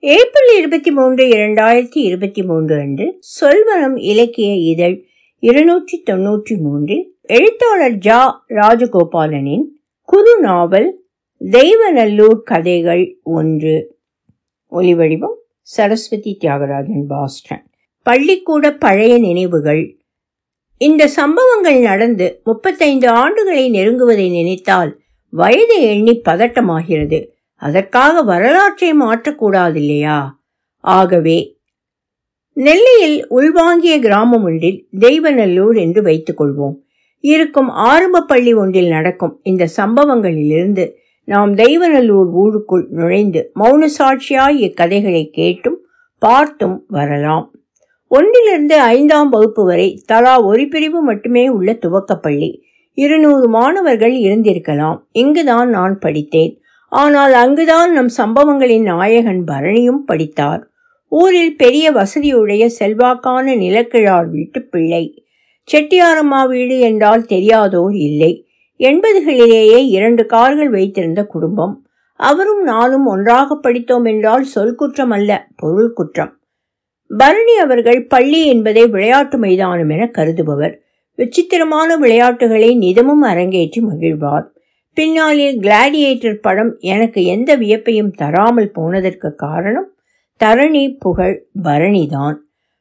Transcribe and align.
April 0.00 0.58
இருபத்தி 0.58 0.90
மூன்று 0.90 1.24
இரண்டாயிரத்தி 1.26 1.94
இருபத்தி 1.94 2.42
மூன்று 2.42 2.74
அன்று 2.78 3.20
சொல்வனம் 3.40 3.96
இலக்கிய 3.96 4.54
இதழ் 4.54 5.04
இருநூற்றி 5.38 6.02
தொன்னூற்றி 6.10 6.56
மூன்றில் 6.58 7.16
எழுத்தாளர் 7.22 7.92
ஜா 7.92 8.32
ராஜகோபாலனின் 8.48 9.64
குறு 10.02 10.40
நாவல் 10.40 11.00
தெய்வநல்லூர் 11.40 12.42
கதைகள் 12.42 13.18
ஒன்று. 13.22 13.96
ஒலிவடிவம் 14.72 15.34
சரஸ்வதி 15.60 16.38
தியாகராஜன் 16.40 17.06
பாஸ்டன். 17.08 17.64
பள்ளிக்கூட 18.02 18.72
பழைய 18.74 19.18
நினைவுகள். 19.18 19.96
இந்த 20.76 21.08
சம்பவங்கள் 21.08 21.80
நடந்து 21.80 22.40
முப்பத்தைந்து 22.44 23.08
ஆண்டுகளை 23.10 23.64
நெருங்குவதை 23.70 24.30
நினைத்தால் 24.30 25.00
வயதை 25.30 25.82
எண்ணி 25.82 26.20
பதட்டமாகிறது. 26.28 27.26
அதற்காக 27.58 28.22
வரலாற்றை 28.22 28.90
மாற்றக்கூடாது 28.92 29.76
இல்லையா 29.76 30.18
ஆகவே 30.84 31.38
நெல்லையில் 32.52 33.18
உள்வாங்கிய 33.30 33.98
கிராமம் 33.98 34.44
ஒன்றில் 34.44 34.78
தெய்வநல்லூர் 35.00 35.76
என்று 35.78 36.02
வைத்துக் 36.02 36.40
கொள்வோம் 36.40 36.76
இருக்கும் 37.24 37.68
ஆரம்ப 37.68 38.22
பள்ளி 38.22 38.54
ஒன்றில் 38.54 38.88
நடக்கும் 38.88 39.40
இந்த 39.42 39.68
சம்பவங்களிலிருந்து 39.76 40.84
நாம் 41.24 41.54
தெய்வநல்லூர் 41.54 42.30
ஊருக்குள் 42.32 42.86
நுழைந்து 42.90 43.50
மௌன 43.54 43.88
சாட்சியாய் 43.98 44.56
இக்கதைகளை 44.56 45.30
கேட்டும் 45.30 45.78
பார்த்தும் 46.22 46.84
வரலாம். 46.88 47.44
ஒன்றிலிருந்து 48.10 48.80
ஐந்தாம் 48.80 49.28
வகுப்பு 49.28 49.64
வரை 49.64 50.02
தலா 50.06 50.34
ஒரு 50.40 50.68
பிரிவு 50.68 51.00
மட்டுமே 51.00 51.48
உள்ள 51.48 51.72
துவக்கப்பள்ளி. 51.72 52.50
இருநூறு 52.98 53.48
மாணவர்கள் 53.48 54.14
இருந்திருக்கலாம். 54.14 54.98
இங்குதான் 55.12 55.68
நான் 55.68 55.98
படித்தேன். 55.98 56.54
ஆனால் 56.92 57.32
அங்குதான் 57.32 57.92
நம் 57.92 58.08
சம்பவங்களின் 58.08 58.82
நாயகன் 58.82 59.44
பரணியும் 59.46 60.02
படித்தார். 60.06 60.70
ஊரில் 61.08 61.56
பெரிய 61.56 61.92
வசதியுடைய 61.92 62.70
செல்வாக்கான 62.78 63.56
நிலக்கிழார் 63.56 64.28
வீட்டு 64.30 64.62
பிள்ளை. 64.62 65.26
செட்டியாரம்மா 65.68 66.48
வீடு 66.48 66.78
என்றால் 66.78 67.22
தெரியாதோர் 67.22 67.96
இல்லை. 67.96 68.46
எண்பதுகளிலேயே 68.80 69.86
இரண்டு 69.88 70.26
கார்கள் 70.26 70.70
வைத்திருந்த 70.70 71.24
குடும்பம். 71.24 71.86
அவரும் 72.20 72.62
நானும் 72.62 73.06
ஒன்றாக 73.06 73.54
படித்தோம் 73.54 74.04
என்றால் 74.04 74.42
சொல் 74.42 74.74
குற்றம் 74.74 75.10
அல்ல 75.10 75.46
பொருள் 75.56 75.92
குற்றம். 75.92 76.32
பரணி 77.10 77.54
அவர்கள் 77.54 78.06
பள்ளி 78.06 78.46
என்பதை 78.46 78.86
விளையாட்டு 78.86 79.38
மைதானம் 79.38 79.88
என 79.88 80.10
கருதுபவர். 80.18 80.74
விசித்திரமான 81.14 81.96
விளையாட்டுகளை 81.96 82.74
நிதமும் 82.74 83.24
அரங்கேற்றி 83.24 83.80
மகிழ்வார். 83.80 84.46
பின்னாளில் 84.98 85.60
கிளாடியேட்டர் 85.60 86.34
படம் 86.34 86.76
எனக்கு 86.78 87.24
எந்த 87.24 87.56
வியப்பையும் 87.56 88.10
தராமல் 88.10 88.70
போனதற்கு 88.70 89.34
காரணம் 89.34 89.92
தரணி 90.44 90.98
புகழ் 90.98 91.46
பரணிதான். 91.64 92.36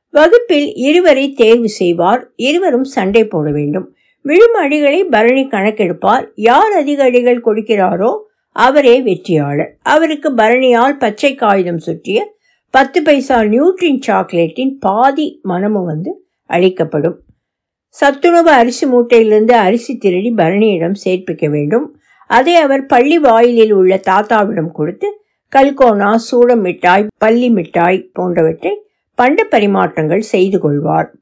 வகுப்பில் 0.09 0.73
இருவரை 0.73 1.33
தேர்வு 1.33 1.69
செய்வார். 1.69 2.31
இருவரும் 2.35 2.83
சண்டை 2.83 3.25
போட 3.25 3.51
வேண்டும். 3.51 3.95
விழும் 4.21 4.55
அடிகளை 4.61 5.03
பரணி 5.03 5.47
கணக்கெடுப்பார். 5.47 6.29
யார் 6.35 6.71
அதிக 6.71 7.03
அடிகள் 7.03 7.41
கொடுக்கிறாரோ 7.41 8.19
அவரே 8.51 9.01
வெற்றியாளர். 9.01 9.77
அவருக்கு 9.81 10.31
பரணியால் 10.31 10.97
பச்சை 10.97 11.35
காகிதம் 11.35 11.77
சுற்றிய 11.77 12.35
பத்து 12.69 13.01
பைசா 13.01 13.41
நியூட்ரின் 13.41 14.01
சாக்லேட்டின் 14.07 14.71
பாதி 14.79 15.39
மனமும் 15.43 15.85
வந்து 15.85 16.27
அளிக்கப்படும். 16.43 17.21
சத்துணவு 17.87 18.49
அரிசி 18.49 18.87
மூட்டையிலிருந்து 18.87 19.51
அரிசி 19.51 19.97
திருடி 19.97 20.33
பரணியிடம் 20.37 20.95
சேர்ப்பிக்க 21.05 21.49
வேண்டும். 21.49 21.96
அதை 22.29 22.55
அவர் 22.55 22.85
பள்ளி 22.85 23.19
வாயிலில் 23.19 23.71
உள்ள 23.71 24.01
தாத்தாவிடம் 24.09 24.71
கொடுத்து 24.71 25.21
கல்கோனா 25.55 26.15
சூடம் 26.15 26.59
மிட்டாய் 26.59 27.07
பள்ளி 27.17 27.49
மிட்டாய் 27.49 28.09
போன்றவற்றை 28.13 28.81
பண்ட 29.15 29.47
பரிமாற்றங்கள் 29.51 30.19
செய்து 30.19 30.59
கொள்வார். 30.59 31.15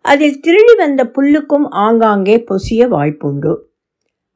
அதில் 0.00 0.40
திருடி 0.40 0.74
வந்த 0.76 1.04
புல்லுக்கும் 1.04 1.66
ஆங்காங்கே 1.68 2.36
பொசிய 2.36 2.88
வாய்ப்புண்டு. 2.88 3.56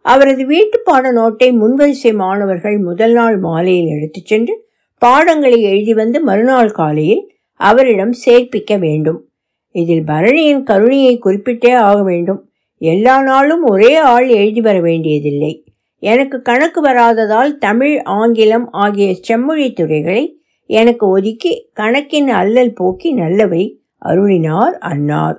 அவரது 0.00 0.47
வீட்டு 0.47 0.80
பாட 0.80 1.12
நோட்டை 1.12 1.48
முன்வரிசை 1.52 2.14
மாணவர்கள் 2.14 2.78
முதல் 2.78 3.12
நாள் 3.12 3.36
மாலையில் 3.36 3.86
எடுத்துச் 3.86 4.26
சென்று 4.26 4.66
பாடங்களை 4.98 5.62
எழுதி 5.62 5.94
வந்து 5.94 6.20
மறுநாள் 6.20 6.70
காலையில் 6.70 7.32
அவரிடம் 7.52 8.14
சேர்ப்பிக்க 8.26 8.78
வேண்டும். 8.78 9.28
இதில் 9.70 10.04
பரணியின் 10.04 10.62
கருணையை 10.62 11.20
குறிப்பிட்டே 11.24 11.74
ஆக 11.74 12.02
வேண்டும். 12.02 12.50
எல்லா 12.78 13.22
நாளும் 13.22 13.64
ஒரே 13.64 13.97
ஆள் 13.97 14.28
எழுதி 14.28 14.60
வர 14.60 14.80
வேண்டியதில்லை. 14.80 15.67
எனக்கு 16.03 16.42
கணக்கு 16.42 16.82
வராததால் 16.82 17.59
தமிழ் 17.59 18.03
ஆங்கிலம் 18.03 18.70
ஆகிய 18.70 19.14
செம்மொழி 19.20 19.72
துறைகளை 19.72 20.41
எனக்கு 20.66 21.09
ஒதுக்கி 21.09 21.70
கணக்கின் 21.72 22.28
அல்லல் 22.28 22.72
போக்கி 22.72 23.12
நல்லவை 23.12 23.81
அருளினார் 24.06 24.72
அன்னார். 24.78 25.38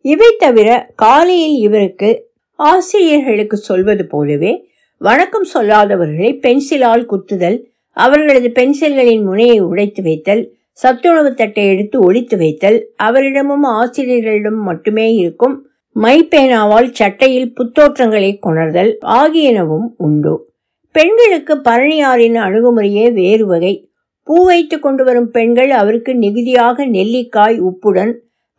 இவை 0.00 0.34
தவிர 0.38 0.92
காலையில் 0.96 1.56
இவருக்கு 1.58 2.32
ஆசிரியர்களுக்கு 2.58 3.56
சொல்வது 3.56 4.06
போலவே 4.06 4.68
வணக்கம் 4.98 5.46
சொல்லாதவர்களை 5.54 6.30
பென்சிலால் 6.38 7.06
குத்துதல் 7.06 7.58
அவர்களது 7.92 8.48
பென்சில்களின் 8.48 9.24
முனையை 9.24 9.60
உடைத்து 9.60 10.02
வைத்தல் 10.02 10.52
சத்துணவு 10.72 11.34
தட்டை 11.34 11.66
எடுத்து 11.66 12.00
ஒழித்து 12.00 12.36
வைத்தல் 12.36 12.78
அவரிடமும் 13.02 13.62
ஆசிரியர்களிடம் 13.62 14.60
மட்டுமே 14.62 15.14
இருக்கும் 15.14 15.66
மை 15.96 16.28
பேனாவால் 16.30 16.92
சட்டையில் 16.92 17.54
புத்தோற்றங்களை 17.54 18.38
கொணர்தல் 18.42 18.96
ஆகியனவும் 19.06 19.94
உண்டு. 19.96 20.52
பெண்களுக்கு 20.92 21.54
பரணியாரின் 21.54 22.36
அணுகுமுறையே 22.36 23.12
வேறு 23.12 23.46
வகை. 23.46 23.88
பூ 24.22 24.44
வைத்து 24.44 24.78
கொண்டு 24.78 25.04
வரும் 25.04 25.30
பெண்கள் 25.30 25.70
அவருக்கு 25.70 26.14
நிகுதியாக 26.14 26.86
நெல்லிக்காய் 26.86 27.60
உப்புடன் 27.60 28.12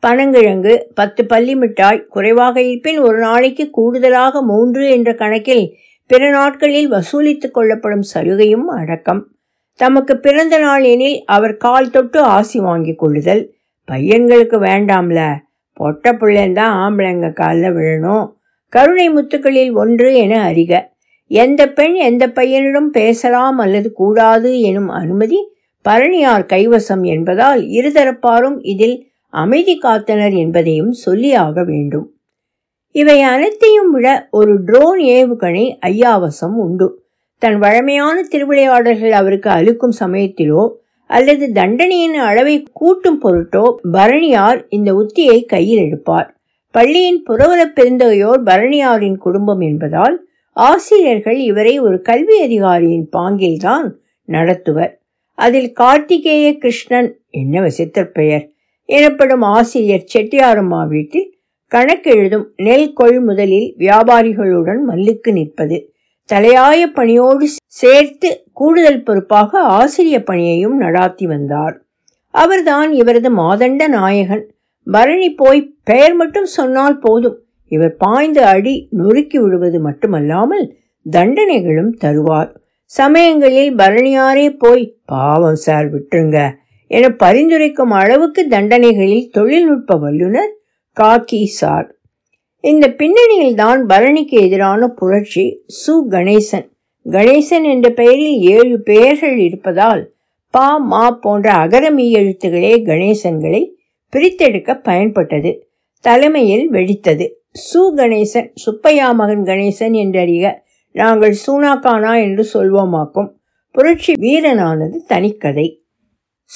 பனங்கிழங்கு 0.07 0.83
பத்து 0.93 1.25
பள்ளி 1.25 1.55
மிட்டாய் 1.55 2.05
குறைவாக 2.05 2.61
இருப்பின் 2.61 2.99
ஒரு 2.99 3.17
நாளைக்கு 3.19 3.69
கூடுதலாக 3.69 4.41
மூன்று 4.41 4.89
என்ற 4.89 5.13
கணக்கில் 5.13 5.73
பிற 6.07 6.29
நாட்களில் 6.29 6.91
வசூலித்துக் 6.91 7.53
கொள்ளப்படும் 7.53 8.03
சலுகையும் 8.13 8.67
அடக்கம். 8.67 9.27
தமக்கு 9.73 10.17
பிறந்த 10.17 10.57
நாள் 10.57 10.83
எனில் 10.83 11.23
அவர் 11.25 11.57
கால் 11.57 11.89
தொட்டு 11.89 12.19
ஆசி 12.19 12.59
வாங்கி 12.59 12.95
கொள்ளுதல். 12.95 13.53
பையன்களுக்கு 13.91 14.59
வேண்டாம்ல. 14.61 15.35
பொட்ட 15.79 16.13
பிள்ளைந்தான் 16.13 16.73
ஆம்பளைங்க 16.85 17.33
காலில் 17.33 17.75
விழணும். 17.75 18.33
கருணை 18.69 19.13
முத்துக்களில் 19.13 19.73
ஒன்று 19.73 20.15
என 20.15 20.51
அறிக. 20.51 20.73
எந்த 21.27 21.61
பெண் 21.67 21.93
எந்த 21.93 22.27
பையனிடம் 22.27 22.89
பேசலாம் 22.91 23.57
அல்லது 23.57 23.91
கூடாது 23.91 24.61
எனும் 24.61 24.89
அனுமதி 24.89 25.39
பரணியார் 25.89 26.45
கைவசம் 26.45 27.03
என்பதால் 27.03 27.61
இருதரப்பாரும் 27.61 28.57
இதில் 28.61 29.07
அமைதி 29.29 29.79
காத்தனர் 29.83 30.35
என்பதையும் 30.35 30.93
சொல்லியாக 31.05 31.65
வேண்டும். 31.65 32.13
இவை 32.91 33.21
அனைத்தையும் 33.21 33.91
விட 33.91 34.27
ஒரு 34.31 34.63
ட்ரோன் 34.63 34.99
ஏவுகணை 34.99 35.65
ஐயாவசம் 35.85 36.55
உண்டு. 36.55 37.03
தன் 37.37 37.57
வழமையான 37.57 38.23
திருவிளையாடல்கள் 38.31 39.11
அவருக்கு 39.11 39.49
அழுக்கும் 39.49 39.93
சமயத்திலோ 39.99 40.63
அல்லது 41.05 41.51
தண்டனையின் 41.51 42.13
அளவை 42.13 42.63
கூட்டும் 42.73 43.21
பொருட்டோ 43.21 43.75
பரணியார் 43.93 44.65
இந்த 44.69 44.93
உத்தியை 44.93 45.45
கையில் 45.45 45.77
எடுப்பார். 45.77 46.37
பள்ளியின் 46.71 47.23
புரவல 47.23 47.71
பெருந்தகையோர் 47.75 48.41
பரணியாரின் 48.45 49.17
குடும்பம் 49.17 49.59
என்பதால் 49.59 50.27
ஆசிரியர்கள் 50.51 51.39
இவரை 51.39 51.79
ஒரு 51.79 52.01
கல்வி 52.01 52.41
அதிகாரியின் 52.41 53.09
பாங்கில்தான் 53.17 53.91
நடத்துவர். 54.25 55.01
அதில் 55.33 55.73
கார்த்திகேய 55.79 56.57
கிருஷ்ணன் 56.57 57.19
என்ன 57.29 57.61
விசித்திர 57.61 58.05
பெயர்? 58.05 58.49
எனப்படும் 58.85 59.41
ஆசிரியர் 59.41 60.05
செட்டியாரம்மா 60.13 60.87
வீட்டில் 60.87 61.37
கணக்கெழுதும் 61.71 62.45
நெல் 62.55 62.93
கொள்முதலில் 62.93 63.73
வியாபாரிகளுடன் 63.77 64.81
மல்லுக்கு 64.89 65.31
நிற்பது. 65.31 65.93
தலையாய 66.33 66.87
பணியோடு 66.87 67.47
சேர்த்து 67.65 68.44
கூடுதல் 68.55 69.03
பொறுப்பாக 69.03 69.61
ஆசிரிய 69.77 70.17
பணியையும் 70.23 70.81
நடாத்தி 70.81 71.23
வந்தார். 71.23 71.75
அவர்தான் 72.33 72.91
இவரது 72.91 73.29
மாதண்ட 73.37 73.87
நாயகன். 73.87 74.45
பரணி 74.87 75.29
போய் 75.33 75.61
பெயர் 75.83 76.13
மட்டும் 76.13 76.49
சொன்னால் 76.57 76.97
போதும். 76.99 77.37
இவர் 77.71 77.95
பாய்ந்து 77.95 78.41
அடி 78.43 78.87
நொறுக்கி 78.91 79.37
விடுவது 79.39 79.79
மட்டுமல்லாமல் 79.79 80.65
தண்டனைகளும் 81.11 81.93
தருவார். 82.03 82.51
சமயங்களில் 82.83 83.75
பரணியாரே 83.75 84.47
போய் 84.57 84.83
பாவம் 85.05 85.55
சார் 85.55 85.87
விட்டுருங்க. 85.93 86.39
என 86.91 87.07
பரிந்துரைக்கும் 87.23 87.93
அளவுக்கு 88.01 88.41
தண்டனைகளில் 88.49 89.31
தொழில்நுட்ப 89.31 89.95
வல்லுநர் 89.95 90.53
காக்கி 90.97 91.43
சார். 91.61 91.87
இந்த 92.63 92.85
பின்னணியில் 92.99 93.55
தான் 93.55 93.81
பரணிக்கு 93.85 94.37
எதிரான 94.47 94.87
புரட்சி 94.87 95.45
சு. 95.77 95.93
கணேசன். 96.09 96.67
கணேசன் 97.11 97.63
என்ற 97.63 97.89
பெயரில் 97.89 98.39
ஏழு 98.39 98.81
பெயர்கள் 98.81 99.37
இருப்பதால் 99.37 100.13
பா 100.49 100.77
மா 100.77 101.11
போன்ற 101.11 101.53
அகரமீ 101.53 102.11
எழுத்துகளே 102.11 102.73
கணேசன்களை 102.83 103.71
பிரித்தெடுக்க 104.13 104.81
பயன்பட்டது. 104.83 105.59
தலைமையில் 105.99 106.71
வெடித்தது. 106.71 107.29
சு. 107.73 107.79
கணேசன் 107.95 108.51
சுப்பையா 108.53 109.11
மகன் 109.11 109.43
கணேசன் 109.43 109.93
என்றறிக 109.93 110.53
நாங்கள் 110.91 111.35
சூனாக்கானா 111.47 112.21
என்று 112.21 112.45
சொல்வோமாக்கும். 112.53 113.31
புரட்சி 113.71 114.13
வீரனானது 114.13 114.97
தனிக்கதை. 115.09 115.83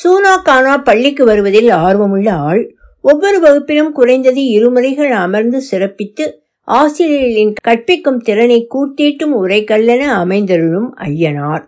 சூனா 0.03 0.41
கானா 0.43 0.77
பள்ளிக்கு 0.77 1.25
வருவதில் 1.25 1.69
ஆர்வமுள்ள 1.69 2.29
ஆள் 2.29 2.75
ஒவ்வொரு 3.01 3.39
வகுப்பிலும் 3.39 3.91
குறைந்தது 3.91 4.41
இருமுறைகள் 4.41 5.09
அமர்ந்து 5.09 5.61
சிறப்பித்து 5.61 6.38
ஆசிரியர்களின் 6.69 7.53
கற்பிக்கும் 7.61 8.17
திறனை 8.17 8.67
கூட்டிட்டும் 8.75 9.33
உரைக்கல்லென 9.43 10.03
அமைந்தருளும் 10.23 10.89
ஐயனார். 10.95 11.63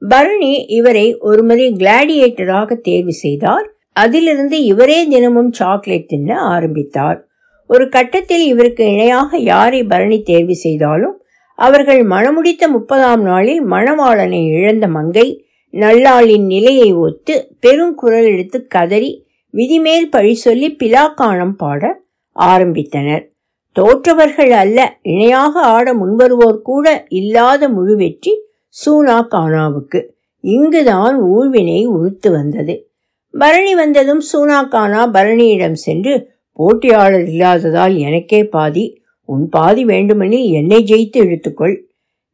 பரணி 0.00 0.66
இவரை 0.66 1.18
ஒருமுறை 1.18 1.72
கிளாடியேட்டராக 1.72 2.74
தேர்வு 2.80 3.12
செய்தார். 3.12 3.66
அதிலிருந்து 3.92 4.64
இவரே 4.64 5.06
தினமும் 5.08 5.52
சாக்லேட் 5.52 6.08
தின்ன 6.08 6.40
ஆரம்பித்தார். 6.40 7.28
ஒரு 7.66 7.88
கட்டத்தில் 7.88 8.46
இவருக்கு 8.46 8.84
இணையாக 8.92 9.38
யாரை 9.38 9.84
பரணி 9.84 10.22
தேர்வு 10.22 10.54
செய்தாலும் 10.54 11.16
அவர்கள் 11.54 12.02
மணமுடித்த 12.06 12.68
முப்பதாம் 12.68 13.22
நாளில் 13.22 13.66
மணவாளனை 13.66 14.48
இழந்த 14.50 14.88
மங்கை 14.88 15.44
நல்லாளின் 15.74 16.46
நிலையை 16.46 16.92
ஒத்து 16.92 17.34
பெருங்குரல் 17.66 18.28
எடுத்து 18.32 18.66
கதறி 18.66 19.26
விதிமேல் 19.50 20.08
பழி 20.08 20.34
சொல்லி 20.34 20.76
பிலாக்கானம் 20.84 21.56
பாட 21.56 22.00
ஆரம்பித்தனர். 22.36 23.30
தோற்றவர்கள் 23.72 24.50
அல்ல 24.50 24.96
இணையாக 25.02 25.60
ஆட 25.60 25.94
முன்வருவோர் 25.94 26.62
கூட 26.62 27.04
இல்லாத 27.08 27.68
முழு 27.68 27.96
வெற்றி 27.96 28.32
சூனா 28.74 29.16
கானாவுக்கு. 29.30 30.06
இங்குதான் 30.40 31.16
ஊழ்வினை 31.20 31.86
உறுத்து 31.86 32.30
வந்தது. 32.30 32.90
பரணி 33.30 33.74
வந்ததும் 33.74 34.22
சூனா 34.32 34.68
கானா 34.68 35.10
பரணியிடம் 35.10 35.72
சென்று 35.72 36.30
போட்டியாளர் 36.52 37.26
இல்லாததால் 37.28 37.96
எனக்கே 37.96 38.44
பாதி 38.44 39.00
உன் 39.24 39.48
பாதி 39.48 39.84
வேண்டுமெனில் 39.84 40.50
என்னை 40.50 40.84
ஜெயித்து 40.84 41.16
இழுத்துக்கொள். 41.16 41.76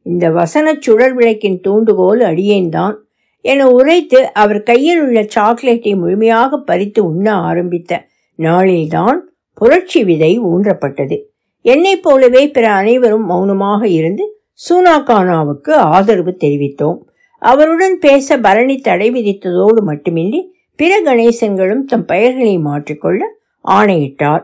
இந்த 0.01 0.29
வசனச் 0.29 0.81
சுடர் 0.81 1.13
விளக்கின் 1.13 1.59
தூண்டுகோல் 1.59 2.19
அடியேன்தான் 2.19 2.95
என 3.41 3.67
உரைத்து 3.69 4.33
அவர் 4.33 4.63
கையில் 4.63 5.01
உள்ள 5.01 5.23
சாக்லேட்டை 5.23 5.95
முழுமையாக 5.95 6.57
பறித்து 6.57 7.05
உண்ண 7.05 7.33
ஆரம்பித்த 7.33 8.05
நாளில்தான் 8.39 9.19
புரட்சி 9.53 10.03
விதை 10.03 10.39
ஊன்றப்பட்டது. 10.39 11.17
என்னைப் 11.61 12.03
போலவே 12.03 12.47
பிற 12.47 12.71
அனைவரும் 12.71 13.25
மௌனமாக 13.25 13.87
இருந்து 13.87 14.25
சூனாகானாவுக்கு 14.69 15.71
ஆதரவு 15.71 16.37
தெரிவித்தோம். 16.43 16.99
அவருடன் 17.41 17.97
பேச 17.99 18.37
பரணி 18.37 18.77
தடை 18.77 19.11
விதித்ததோடு 19.11 19.81
மட்டுமின்றி 19.81 20.53
பிற 20.75 21.01
கணேசன்களும் 21.01 21.83
தம் 21.85 22.05
பெயர்களை 22.05 22.57
மாற்றிக்கொள்ள 22.57 23.21
ஆணையிட்டார். 23.65 24.43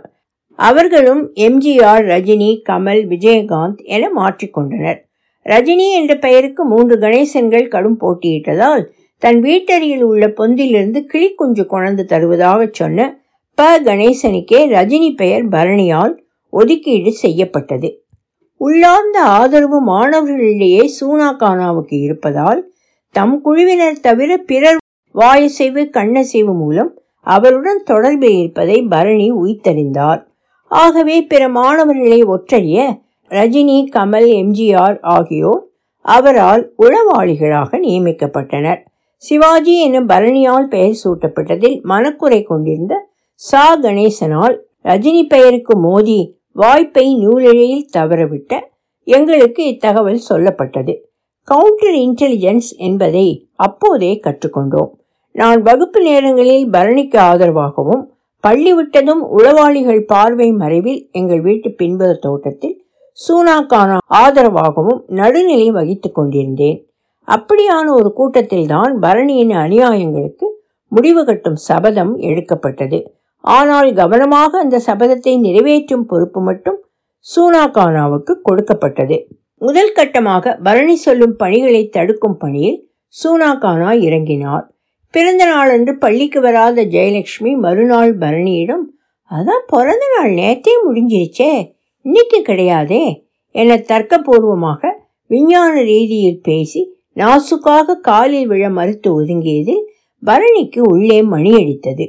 அவர்களும் 0.59 1.23
எம்ஜிஆர் 1.35 2.05
ரஜினி 2.11 2.61
கமல் 2.69 3.01
விஜயகாந்த் 3.13 3.81
என 3.83 4.09
மாற்றிக்கொண்டனர் 4.15 4.99
ரஜினி 5.45 5.87
என்ற 5.91 6.15
பெயருக்கு 6.15 6.65
மூன்று 6.65 6.95
கணேசன்கள் 6.99 7.67
கடும் 7.67 7.97
போட்டியிட்டதால் 7.99 8.83
தன் 9.17 9.39
வீட்டருகில் 9.43 10.01
உள்ள 10.01 10.27
பொந்திலிருந்து 10.27 10.99
கிளிக்குஞ்சு 11.13 11.65
கொணர்ந்து 11.65 12.05
தருவதாக 12.05 12.69
சொன்ன 12.71 13.07
ப. 13.57 13.67
கணேசனுக்கே 13.79 14.61
ரஜினி 14.75 15.15
பெயர் 15.15 15.45
பரணியால் 15.49 16.15
ஒதுக்கீடு 16.59 17.11
செய்யப்பட்டது. 17.23 17.89
உள்ளார்ந்த 18.61 19.17
ஆதரவு 19.37 19.79
மாணவர்களிடையே 19.91 20.83
சூனா 20.97 21.29
கானாவுக்கு 21.41 21.95
இருப்பதால் 22.07 22.61
தம் 23.15 23.35
குழுவினர் 23.41 24.03
தவிர 24.07 24.31
பிறர் 24.49 24.79
வாயசைவு 25.15 25.81
கண்ணசைவு 25.97 26.53
மூலம் 26.61 26.91
அவருடன் 27.27 27.81
தொடர்பில் 27.89 28.37
இருப்பதை 28.39 28.77
பரணி 28.93 29.27
உய்த்தறிந்தார். 29.41 30.21
ஆகவே 30.71 31.17
பிற 31.31 31.43
மாணவர்களை 31.49 32.19
ஒற்றறிய 32.33 32.79
ரஜினி 33.31 33.77
கமல் 33.95 34.27
எம்ஜிஆர் 34.41 34.97
ஆகியோர் 35.15 35.63
அவரால் 36.05 36.63
உளவாளிகளாக 36.83 37.79
நியமிக்கப்பட்டனர். 37.85 38.81
சிவாஜி 39.23 39.75
எனும் 39.85 40.09
பரணியால் 40.09 40.67
பெயர் 40.73 40.99
சூட்டப்பட்டதில் 41.03 41.77
மனக்குறை 41.91 42.39
கொண்டிருந்த 42.43 42.93
சா. 43.41 43.63
கணேசனால் 43.83 44.55
ரஜினி 44.83 45.23
பெயருக்கு 45.27 45.73
மோதி 45.77 46.19
வாய்ப்பை 46.55 47.15
நூலிழையில் 47.15 47.87
தவறவிட்ட 47.97 48.59
எங்களுக்கு 49.03 49.63
இத்தகவல் 49.67 50.19
சொல்லப்பட்டது. 50.29 50.93
கவுண்டர் 51.43 51.95
இன்டெலிஜென்ஸ் 51.95 52.69
என்பதை 52.77 53.49
அப்போதே 53.55 54.19
கற்றுக்கொண்டோம். 54.23 54.91
நான் 55.31 55.61
வகுப்பு 55.61 56.01
நேரங்களில் 56.01 56.69
பரணிக்கு 56.69 57.17
ஆதரவாகவும் 57.17 58.03
பள்ளி 58.39 58.71
விட்டதும் 58.73 59.23
உளவாளிகள் 59.37 60.01
பார்வை 60.05 60.51
மறைவில் 60.51 61.09
எங்கள் 61.11 61.41
வீட்டு 61.41 61.71
பின்புற 61.71 62.13
தோட்டத்தில் 62.13 62.85
சூனாக்கான 63.17 63.97
ஆதரவாகவும் 64.13 65.03
நடுநிலை 65.07 65.71
வகித்துக் 65.71 66.15
கொண்டிருந்தேன். 66.15 66.79
அப்படியான 67.27 67.85
ஒரு 67.89 68.13
கூட்டத்தில் 68.13 68.67
தான் 68.67 68.99
பரணியின் 68.99 69.53
அநியாயங்களுக்கு 69.65 70.47
முடிவு 70.91 71.25
கட்டும் 71.25 71.55
சபதம் 71.55 72.17
எடுக்கப்பட்டது. 72.17 73.14
ஆனால் 73.45 73.89
கவனமாக 73.93 74.59
அந்த 74.59 74.77
சபதத்தை 74.87 75.33
நிறைவேற்றும் 75.39 76.05
பொறுப்பு 76.05 76.39
மட்டும் 76.41 76.79
சூனாகானாவுக்கு 77.25 78.33
கொடுக்கப்பட்டது. 78.41 79.17
முதல் 79.57 79.93
கட்டமாக 79.93 80.55
பரணி 80.63 80.95
சொல்லும் 80.95 81.35
பணிகளை 81.35 81.83
தடுக்கும் 81.89 82.37
பணியில் 82.37 82.79
சூனாகானா 83.15 83.91
இறங்கினார். 84.07 84.65
பிறந்த 85.13 85.43
நாளன்று 85.45 85.97
பள்ளிக்கு 85.97 86.39
வராத 86.41 86.83
ஜெயலட்சுமி 86.85 87.51
மறுநாள் 87.55 88.13
பரணியிடம் 88.17 88.83
அதான் 89.31 89.63
பிறந்த 89.67 90.05
நாள் 90.15 90.31
நேத்தே 90.31 90.73
முடிஞ்சிருச்சே 90.87 91.51
இன்னைக்கு 92.05 92.39
கிடையாதே 92.41 93.03
என 93.51 93.77
தர்க்கபூர்வமாக 93.91 94.81
விஞ்ஞான 95.29 95.73
ரீதியில் 95.83 96.41
பேசி 96.41 96.81
நாசுக்காக 97.15 97.95
காலில் 97.99 98.47
விழ 98.47 98.63
மறுத்து 98.69 99.09
ஒதுங்கியதில் 99.19 99.83
பரணிக்கு 100.23 100.81
உள்ளே 100.81 101.19
மணியடித்தது. 101.23 102.05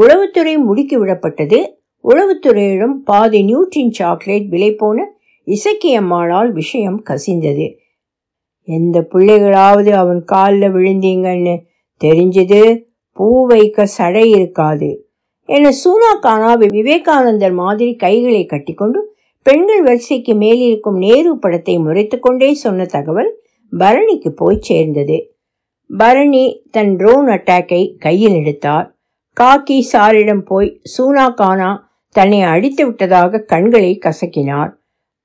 உளவுத்துறை 0.00 0.54
முடுக்கி 0.68 0.96
விடப்பட்டது. 0.96 1.66
உளவுத்துறையிடம் 2.04 2.94
பாதி 3.04 3.40
நியூட்ரின் 3.42 3.90
சாக்லேட் 3.90 4.48
விலை 4.48 4.74
போன 4.74 5.16
இசக்கியம்மாளால் 5.46 6.50
விஷயம் 6.50 7.02
கசிந்தது. 7.10 7.76
எந்த 8.62 9.08
பிள்ளைகளாவது 9.12 9.90
அவன் 9.90 10.24
காலில் 10.24 10.74
விழுந்தீங்கன்னு 10.74 11.60
தெரிஞ்சது. 12.04 12.84
பூ 13.12 13.46
வைக்க 13.46 13.86
சடை 13.86 14.30
இருக்காது. 14.30 15.08
என 15.44 15.68
சூனா 15.68 16.18
கானா 16.20 16.54
விவேகானந்தர் 16.54 17.52
மாதிரி 17.52 17.94
கைகளை 17.94 18.46
கட்டிக்கொண்டு 18.46 19.16
பெண்கள் 19.42 19.82
வரிசைக்கு 19.82 20.34
மேலிருக்கும் 20.34 20.96
நேரு 20.96 21.38
படத்தை 21.38 21.78
முறைத்து 21.78 22.18
கொண்டே 22.18 22.54
சொன்ன 22.54 22.84
தகவல் 22.84 23.40
பரணிக்கு 23.78 24.28
போய் 24.28 24.58
சேர்ந்தது. 24.60 25.34
பரணி 25.96 26.64
தன் 26.70 26.96
ட்ரோன் 26.96 27.26
அட்டாக்கை 27.26 27.96
கையில் 27.98 28.32
எடுத்தார். 28.32 28.97
காக்கி 29.40 29.88
சாரிடம் 29.92 30.40
போய் 30.40 30.80
சூனா 30.92 31.34
கானா 31.34 31.90
தன்னை 32.10 32.42
அடித்து 32.42 32.86
விட்டதாக 32.86 33.38
கண்களை 33.38 33.98
கசக்கினார். 33.98 34.70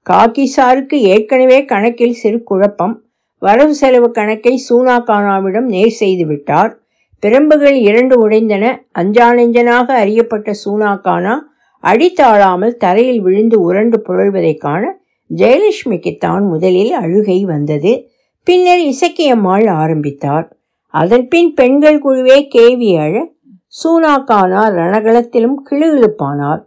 காக்கி 0.10 0.46
சாருக்கு 0.58 0.94
ஏற்கனவே 0.94 1.66
கணக்கில் 1.66 2.14
சிறு 2.14 2.44
குழப்பம். 2.44 3.04
வரவு 3.40 3.76
செலவு 3.76 4.12
கணக்கை 4.12 4.64
சூனா 4.70 4.98
கானாவிடம் 5.04 5.68
நேர் 5.68 5.90
செய்து 5.90 6.26
விட்டார். 6.26 6.80
பிரம்புகள் 7.22 7.74
இரண்டு 7.74 8.30
உடைந்தன. 8.30 8.78
அஞ்சானெஞ்சனாக 9.00 9.86
அறியப்பட்ட 9.86 10.52
சூனா 10.66 11.02
கானா 11.02 11.52
அடித்தாழாமல் 11.80 12.78
தரையில் 12.78 13.22
விழுந்து 13.22 13.62
உரண்டு 13.62 14.04
புரள்வதை 14.08 14.58
காண 14.58 15.02
ஜெயலட்சுமிக்குத்தான் 15.36 16.44
முதலில் 16.50 16.92
அழுகை 16.94 17.46
வந்தது. 17.46 18.10
பின்னர் 18.44 18.80
இசக்கியம்மாள் 18.80 19.70
ஆரம்பித்தார். 19.70 20.58
அதன்பின் 20.88 21.54
பெண்கள் 21.54 22.02
குழுவே 22.04 22.48
கேவி 22.56 23.00
அழ 23.00 23.32
சூனாக்கானார் 23.76 24.74
ரணகளத்திலும் 24.74 25.58
கிளுகிழுப்பானார் 25.70 26.62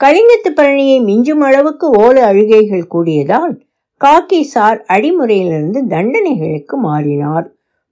கலிங்கத்து 0.00 0.50
பழனியை 0.56 0.96
மிஞ்சும் 1.02 1.40
அளவுக்கு 1.40 1.86
ஓல 2.02 2.14
அழுகைகள் 2.30 2.90
கூடியதால் 2.94 3.52
காக்கி 4.00 4.40
சார் 4.40 4.78
அடிமுறையிலிருந்து 4.88 5.80
தண்டனைகளுக்கு 5.88 6.76
மாறினார். 6.82 7.46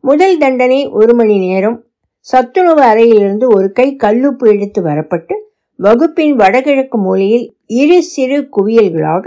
முதல் 0.04 0.36
தண்டனை 0.38 0.80
ஒரு 0.90 1.12
மணி 1.14 1.36
நேரம். 1.38 1.78
சத்துணவு 2.26 2.82
அறையிலிருந்து 2.82 3.46
ஒரு 3.48 3.72
கை 3.72 3.96
கல்லுப்பு 3.96 4.44
எடுத்து 4.54 4.80
வரப்பட்டு 4.82 5.34
வகுப்பின் 5.78 6.34
வடகிழக்கு 6.34 6.98
மூலையில் 6.98 7.46
இரு 7.66 8.02
சிறு 8.02 8.38
குவியல்களாக 8.56 9.26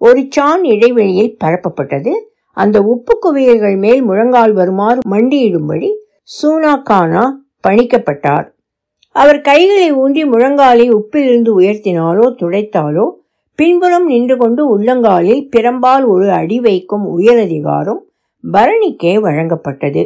ஒரு 0.00 0.20
சான் 0.28 0.64
இடைவெளியில் 0.64 1.36
பரப்பப்பட்டது. 1.44 2.12
அந்த 2.56 2.82
உப்பு 2.82 3.14
குவியல்கள் 3.18 3.76
மேல் 3.76 4.02
முழங்கால் 4.02 4.52
வருமாறு 4.52 5.00
மண்டியிடும்படி 5.10 5.90
சூனா 6.36 6.74
கானா 6.82 7.24
பணிக்கப்பட்டார். 7.66 8.46
அவர் 9.10 9.40
கைகளை 9.40 9.92
ஊன்றி 9.92 10.24
முழங்காலை 10.24 10.86
உப்பிலிருந்து 10.98 11.50
உயர்த்தினாலோ 11.60 12.26
துடைத்தாலோ 12.40 13.06
பின்புறம் 13.54 14.06
நின்று 14.06 14.36
கொண்டு 14.36 14.78
உள்ளங்காலில் 14.78 15.42
பிறம்பால் 15.56 16.04
ஒரு 16.06 16.30
அடி 16.32 16.60
வைக்கும் 16.60 17.18
உயரதிகாரம் 17.18 18.00
பரணிக்கே 18.44 19.14
வழங்கப்பட்டது. 19.26 20.02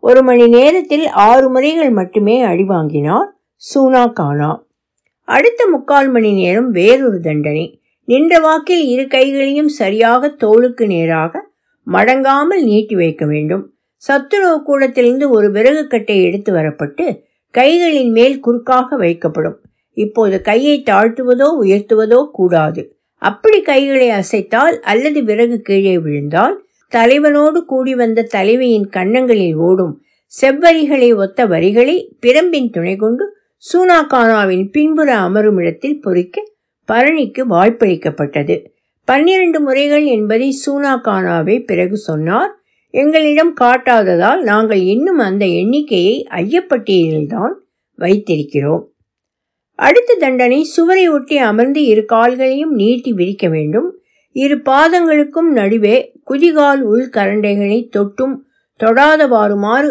ஒரு 0.00 0.22
மணி 0.22 0.46
நேரத்தில் 0.46 1.06
ஆறு 1.08 1.50
முறைகள் 1.50 1.90
மட்டுமே 1.90 2.42
அடி 2.42 2.64
வாங்கினார் 2.64 3.28
சூனா 3.62 4.12
கானா 4.12 4.50
அடுத்த 5.24 5.66
முக்கால் 5.66 6.10
மணி 6.10 6.30
நேரம் 6.32 6.70
வேறொரு 6.70 7.20
தண்டனை. 7.20 7.80
நின்ற 8.04 8.38
வாக்கில் 8.38 8.84
இரு 8.86 9.06
கைகளையும் 9.06 9.70
சரியாக 9.80 10.28
தோளுக்கு 10.28 10.86
நேராக 10.86 11.32
மடங்காமல் 11.86 12.62
நீட்டி 12.62 12.94
வைக்க 12.94 13.26
வேண்டும். 13.26 13.64
சத்துணவு 14.06 14.58
கூடத்திலிருந்து 14.62 15.26
ஒரு 15.30 15.48
விறகு 15.50 15.86
கட்டை 15.86 16.16
எடுத்து 16.22 16.50
வரப்பட்டு 16.54 17.06
கைகளின் 17.54 18.10
மேல் 18.10 18.36
குறுக்காக 18.40 18.96
வைக்கப்படும். 18.98 19.58
இப்போது 19.96 20.36
கையை 20.40 20.76
தாழ்த்துவதோ 20.90 21.48
உயர்த்துவதோ 21.62 22.20
கூடாது. 22.32 22.82
அப்படி 23.22 23.58
கைகளை 23.62 24.08
அசைத்தால் 24.10 24.76
அல்லது 24.92 25.20
விறகு 25.24 25.56
கீழே 25.60 25.94
விழுந்தால் 25.98 26.56
தலைவனோடு 26.92 27.60
கூடி 27.64 27.94
வந்த 27.94 28.26
தலைவியின் 28.34 28.88
கன்னங்களில் 28.88 29.56
ஓடும் 29.68 29.94
செவ்வரிகளை 30.32 31.08
ஒத்த 31.16 31.46
வரிகளை 31.46 31.96
பிரம்பின் 32.26 32.70
துணை 32.70 32.94
கொண்டு 32.96 33.24
சூனாகானாவின் 33.62 34.66
பின்புற 34.70 35.08
அமரும் 35.16 35.58
இடத்தில் 35.58 36.00
பொறிக்க 36.04 36.36
பரணிக்கு 36.88 37.42
வாய்ப்பளிக்கப்பட்டது. 37.50 38.56
பன்னிரண்டு 39.08 39.58
முறைகள் 39.60 40.04
என்பதை 40.16 40.48
சூனாகானாவை 40.64 41.56
பிறகு 41.64 41.96
சொன்னார். 42.08 42.52
எங்களிடம் 43.00 43.54
காட்டாததால் 43.60 44.42
நாங்கள் 44.42 44.82
இன்னும் 44.82 45.18
அந்த 45.18 45.46
எண்ணிக்கையை 45.46 46.26
ஐயப்பட்டியலில்தான் 46.30 47.54
வைத்திருக்கிறோம். 47.98 48.84
அடுத்த 49.72 50.14
தண்டனை 50.14 50.62
சுவரை 50.62 51.08
ஒட்டி 51.08 51.36
அமர்ந்து 51.36 51.84
இரு 51.84 52.04
கால்களையும் 52.04 52.72
நீட்டி 52.72 53.12
விரிக்க 53.12 53.48
வேண்டும். 53.48 53.98
இரு 54.32 54.56
பாதங்களுக்கும் 54.56 55.50
நடுவே 55.50 56.12
குதிகால் 56.30 56.80
உள் 56.80 57.08
கரண்டைகளை 57.12 57.80
தொட்டும் 57.96 58.34
தொடாதவாறுமாறு 58.80 59.90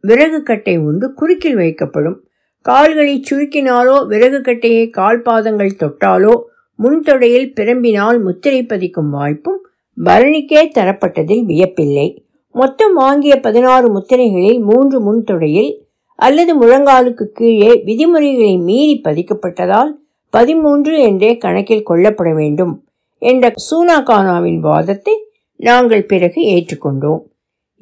விறகு 0.00 0.42
கட்டை 0.42 0.78
ஒன்று 0.78 1.14
குறுக்கில் 1.14 1.56
வைக்கப்படும். 1.56 2.18
கால்களை 2.60 3.24
சுருக்கினாலோ 3.30 4.06
விறகு 4.06 4.40
கட்டையை 4.40 4.90
கால் 4.90 5.22
பாதங்கள் 5.22 5.78
தொட்டாலோ 5.78 6.34
முன்தொடையில் 6.74 7.52
பிரம்பினால் 7.60 8.20
முத்திரை 8.22 8.62
பதிக்கும் 8.62 9.10
வாய்ப்பும் 9.10 9.66
பரணிக்கே 10.04 10.70
தரப்பட்டதில் 10.74 11.46
வியப்பில்லை. 11.46 12.21
மொத்தம் 12.54 12.94
வாங்கிய 12.94 13.34
பதினாறு 13.40 13.86
முத்திரைகளில் 13.88 14.60
மூன்று 14.60 14.98
முன்தொடையில் 15.00 15.70
அல்லது 16.18 16.52
முழங்காலுக்கு 16.60 17.24
கீழே 17.32 17.72
விதிமுறைகளை 17.84 18.54
மீறி 18.58 18.96
பதிக்கப்பட்டதால் 19.04 19.90
பதிமூன்று 20.34 20.94
என்றே 21.02 21.30
கணக்கில் 21.36 21.88
கொள்ளப்பட 21.90 22.30
வேண்டும் 22.34 22.74
என்ற 23.22 23.52
சூனாகானாவின் 23.66 24.60
வாதத்தை 24.60 25.14
நாங்கள் 25.60 26.04
பிறகு 26.06 26.40
ஏற்றுக்கொண்டோம். 26.54 27.20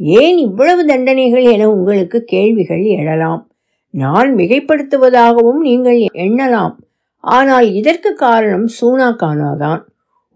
ஏன் 0.01 0.39
இவ்வளவு 0.39 0.83
தண்டனைகள் 0.85 1.45
என 1.45 1.69
உங்களுக்கு 1.71 2.19
கேள்விகள் 2.25 2.85
எழலாம். 2.97 3.43
நான் 3.95 4.31
மிகைப்படுத்துவதாகவும் 4.37 5.61
நீங்கள் 5.61 6.01
எண்ணலாம். 6.25 6.75
ஆனால் 7.25 7.69
இதற்கு 7.73 8.11
காரணம் 8.15 8.67
சூனா 8.81 9.09
கானா 9.17 9.51
தான் 9.57 9.81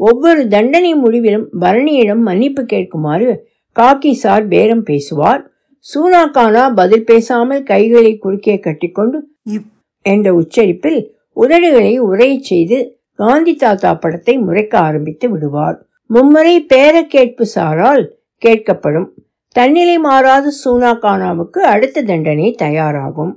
ஒவ்வொரு 0.01 0.41
தண்டனை 0.49 0.93
முடிவிலும் 0.95 1.47
பரணியிடம் 1.61 2.23
மன்னிப்பு 2.23 2.63
கேட்குமாறு 2.65 3.29
காக்கி 3.79 4.13
சார் 4.13 4.49
பேரம் 4.49 4.83
பேசுவார். 4.83 5.51
சூனாக்கானா 5.87 6.75
பதில் 6.75 7.05
பேசாமல் 7.05 7.63
கைகளை 7.63 8.19
குறுக்கே 8.19 8.59
கட்டிக்கொண்டு 8.59 9.19
இப் 9.43 9.71
என்ற 10.03 10.35
உச்சரிப்பில் 10.35 11.13
உதடுகளை 11.37 12.01
உரையச் 12.01 12.49
செய்து 12.51 12.99
காந்தி 13.13 13.55
தாத்தா 13.55 13.95
படத்தை 13.95 14.39
முறைக்க 14.39 14.79
ஆரம்பித்து 14.79 15.31
விடுவார். 15.31 15.87
மும்முறை 16.07 16.67
பேர 16.75 17.03
கேட்பு 17.03 17.47
சாரால் 17.55 18.05
கேட்கப்படும். 18.43 19.09
தன்னிலை 19.49 19.99
மாறாத 19.99 20.53
சூனாக்கானாவுக்கு 20.65 21.59
அடுத்த 21.59 22.03
தண்டனை 22.03 22.55
தயாராகும். 22.63 23.33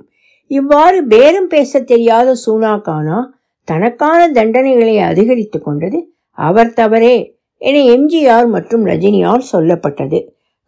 இவ்வாறு 0.46 1.06
பேரம் 1.06 1.46
பேச 1.46 1.80
தெரியாத 1.80 2.34
சூனாக்கானா 2.46 3.18
தனக்கான 3.64 4.20
தண்டனைகளை 4.32 4.96
அதிகரித்து 5.00 5.58
கொண்டது 5.60 5.98
அவர் 6.30 6.72
தவறே. 6.72 7.37
என 7.62 7.76
எம்ஜிஆர் 7.94 8.46
மற்றும் 8.46 8.84
ரஜினியால் 8.84 9.48
சொல்லப்பட்டது. 9.52 10.18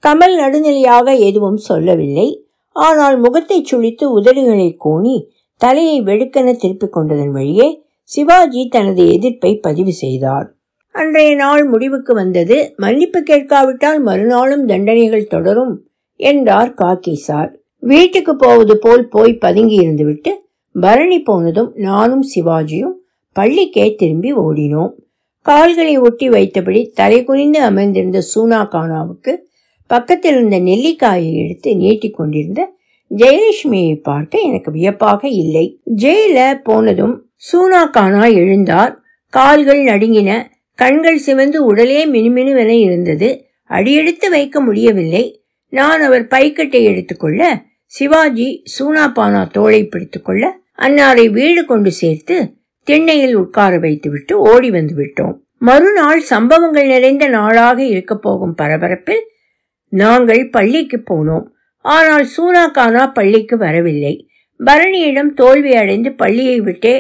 கமல் 0.03 0.35
நடுநிலையாக 0.43 1.15
எதுவும் 1.29 1.61
சொல்லவில்லை. 1.69 2.29
ஆனால் 2.77 3.17
முகத்தை 3.19 3.59
சுழித்து 3.71 4.05
உதடுகளை 4.19 4.69
கூணி 4.85 5.15
தலையை 5.61 5.97
வெடுக்கென 6.01 6.49
திருப்பிக் 6.55 6.95
கொண்டதன் 6.95 7.33
வழியே 7.33 7.69
சிவாஜி 8.11 8.63
தனது 8.69 9.03
எதிர்ப்பை 9.09 9.51
பதிவு 9.57 9.93
செய்தார். 9.93 10.47
அன்றைய 10.95 11.33
நாள் 11.35 11.65
முடிவுக்கு 11.65 12.13
வந்தது. 12.15 12.57
மன்னிப்பு 12.77 13.21
கேட்காவிட்டால் 13.23 14.01
மறுநாளும் 14.01 14.65
தண்டனைகள் 14.67 15.31
தொடரும் 15.35 15.75
என்றார் 16.21 16.73
காக்கி 16.75 17.15
சார் 17.27 17.51
வீட்டுக்கு 17.83 18.33
போவது 18.37 18.75
போல் 18.79 19.05
போய் 19.09 19.41
பதுங்கி 19.45 19.77
இருந்துவிட்டு 19.85 20.33
பரணி 20.75 21.19
போனதும் 21.23 21.71
நானும் 21.87 22.25
சிவாஜியும் 22.33 22.97
பள்ளிக்கே 23.37 23.87
திரும்பி 23.95 24.31
ஓடினோம். 24.43 24.93
கால்களை 25.51 25.99
ஒட்டி 25.99 26.29
வைத்தபடி 26.29 26.91
தலை 26.91 27.25
குனிந்து 27.25 27.63
அமர்ந்திருந்த 27.63 28.19
சூனா 28.35 28.59
கானாவுக்கு 28.73 29.37
பக்கத்தில் 29.87 30.35
இருந்த 30.35 30.59
நெல்லிக்காயை 30.59 31.33
எடுத்து 31.33 31.77
நீட்டிக் 31.77 32.17
கொண்டிருந்த 32.17 32.75
ஜெயலட்சுமியை 33.17 33.97
பார்க்க 34.03 34.39
எனக்கு 34.39 34.71
வியப்பாக 34.71 35.29
இல்லை. 35.29 35.81
ஜெயில 35.97 36.55
போனதும் 36.63 37.15
சூனா 37.53 37.91
கானா 37.91 38.25
எழுந்தார். 38.25 38.93
கால்கள் 39.29 39.83
நடுங்கின 39.83 40.51
கண்கள் 40.75 41.19
சிவந்து 41.19 41.65
உடலே 41.65 42.07
மினுமினுவென 42.07 42.69
இருந்தது. 42.69 43.45
அடியெடுத்து 43.65 44.31
வைக்க 44.31 44.61
முடியவில்லை. 44.61 45.25
நான் 45.69 46.01
அவர் 46.01 46.25
பைக்கட்டை 46.25 46.83
எடுத்துக்கொள்ள 46.83 47.63
சிவாஜி 47.85 48.63
சூனா 48.79 49.05
பானா 49.17 49.43
தோளை 49.51 49.89
பிடித்துக்கொள்ள 49.89 50.59
அன்னாரை 50.79 51.31
வீடு 51.31 51.65
கொண்டு 51.65 51.91
சேர்த்து 51.91 52.37
திண்ணையில் 52.83 53.35
உட்கார 53.35 53.79
வைத்துவிட்டு 53.79 54.39
ஓடி 54.39 54.71
வந்து 54.71 54.95
விட்டோம் 54.95 55.37
மறுநாள் 55.59 56.21
சம்பவங்கள் 56.21 56.87
நிறைந்த 56.87 57.29
நாளாக 57.29 57.83
இருக்க 57.85 58.15
போகும் 58.17 58.55
பரபரப்பில் 58.63 59.25
நாங்கள் 59.93 60.51
பள்ளிக்கு 60.51 60.99
போனோம். 61.11 61.47
ஆனால் 61.85 62.27
சூனாகானா 62.37 63.13
பள்ளிக்கு 63.13 63.57
வரவில்லை. 63.57 64.15
பரணியிடம் 64.61 65.31
தோல்வி 65.35 65.73
அடைந்து 65.75 66.13
பள்ளியை 66.13 66.61
விட்டே 66.61 66.95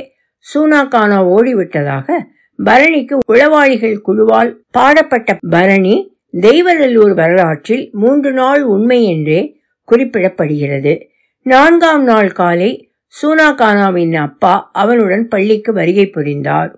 சூனாகானா 0.54 1.18
ஓடிவிட்டதாக 1.36 2.06
பரணிக்கு 2.58 3.16
உளவாளிகள் 3.32 3.96
குழுவால் 4.08 4.50
பாடப்பட்ட 4.70 5.36
பரணி 5.48 5.96
தெய்வநல்லூர் 6.40 7.14
வரலாற்றில் 7.14 7.90
மூன்று 7.92 8.32
நாள் 8.32 8.62
உண்மை 8.62 9.04
என்றே 9.04 9.40
குறிப்பிடப்படுகிறது. 9.88 11.00
நான்காம் 11.46 12.02
நாள் 12.02 12.32
காலை 12.32 12.89
சூனாகானாவின் 13.14 14.14
அப்பா 14.16 14.70
அவனுடன் 14.72 15.28
பள்ளிக்கு 15.28 15.72
வருகை 15.72 16.06
புரிந்தார். 16.06 16.70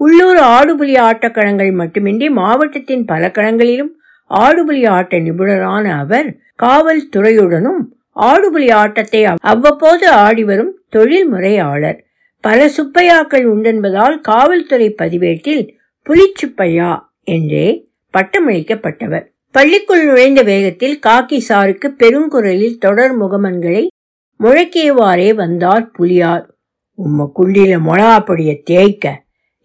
உள்ளூர் 0.00 0.36
ஆடுபுலி 0.36 0.94
ஆட்டக்களங்கள் 1.00 1.72
மட்டுமின்றி 1.72 2.30
மாவட்டத்தின் 2.30 3.04
பல 3.04 3.30
களங்களிலும் 3.34 3.92
ஆடுபுலி 4.30 4.88
ஆட்ட 4.88 5.18
நிபுணரான 5.18 5.84
அவர் 5.98 6.28
காவல்துறையுடனும் 6.62 7.80
ஆடுபுலி 8.16 8.72
ஆட்டத்தை 8.72 9.24
அவ்வப்போது 9.42 10.08
ஆடி 10.08 10.44
வரும் 10.44 10.72
தொழில் 10.88 11.28
முறையாளர். 11.28 11.98
பல 12.40 12.66
சுப்பையாக்கள் 12.66 13.46
உண்டென்பதால் 13.52 14.20
காவல்துறை 14.20 14.90
பதிவேட்டில் 14.90 15.64
புலிச்சுப்பையா 16.06 16.98
என்றே 17.24 17.66
பட்டமளிக்கப்பட்டவர். 18.14 19.26
பள்ளிக்குள் 19.50 20.04
நுழைந்த 20.04 20.42
வேகத்தில் 20.42 20.98
காக்கி 21.06 21.38
சாருக்கு 21.48 21.88
பெருங்குரலில் 21.98 22.78
தொடர் 22.78 23.14
முகமன்களை 23.20 23.86
முழக்கியவாறே 24.40 25.34
வந்தார் 25.34 25.90
புலியார். 25.90 26.44
உம்ம 26.98 27.26
குள்ளில 27.38 27.72
மொழாப்படிய 27.88 28.50
தேய்க்க 28.62 29.14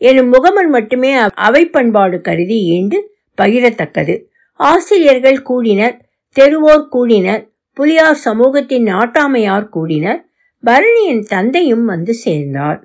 எனும் 0.01 0.31
முகமன் 0.33 0.69
மட்டுமே 0.69 1.11
அவை 1.47 1.65
பண்பாடு 1.65 2.21
கருதி 2.21 2.57
ஈண்டு 2.67 2.97
பகிரத்தக்கது. 3.41 4.15
ஆசிரியர்கள் 4.59 5.41
கூடினர் 5.41 5.95
தெருவோர் 6.35 6.87
கூடினர் 6.87 7.43
புலியார் 7.77 8.19
சமூகத்தின் 8.25 8.85
நாட்டாமையார் 8.85 9.69
கூடினர் 9.69 10.19
பரணியின் 10.63 11.23
தந்தையும் 11.27 11.85
வந்து 11.85 12.13
சேர்ந்தார். 12.13 12.79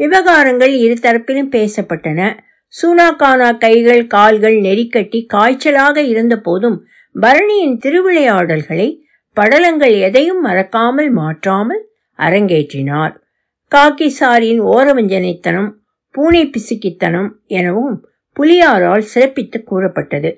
விவகாரங்கள் 0.00 0.72
இரு 0.84 0.94
தரப்பிலும் 1.00 1.52
பேசப்பட்டன. 1.56 2.20
சூனாக்கானா 2.72 3.48
கைகள் 3.58 4.06
கால்கள் 4.06 4.56
நெறிக்கட்டி 4.56 5.18
காய்ச்சலாக 5.34 5.96
இருந்த 5.96 6.34
போதும் 6.40 6.78
பரணியின் 7.14 7.76
திருவிளையாடல்களை 7.84 8.88
படலங்கள் 9.36 9.98
எதையும் 9.98 10.40
மறக்காமல் 10.40 11.10
மாற்றாமல் 11.10 11.82
அரங்கேற்றினார். 12.18 13.14
காக்கி 13.72 14.08
சாரின் 14.20 14.60
ஓரவஞ்சனைத்தனம் 14.60 15.70
பூனை 16.14 16.42
பிசுக்கித்தனம் 16.46 17.30
எனவும் 17.46 17.94
புலியாரால் 18.32 19.04
சிறப்பித்து 19.14 19.58
கூறப்பட்டது. 19.62 20.30